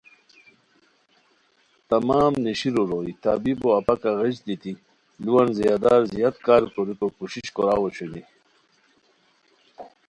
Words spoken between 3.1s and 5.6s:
طبیبو اپاکہ غیچ دیتی لوُان